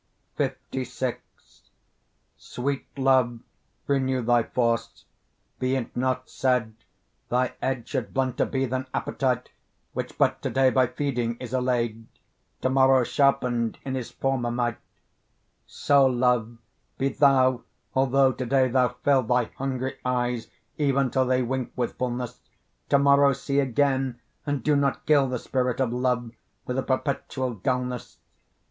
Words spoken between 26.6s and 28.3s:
with a perpetual dulness.